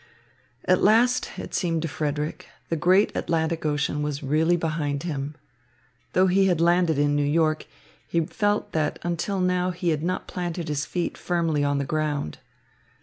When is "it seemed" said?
1.37-1.83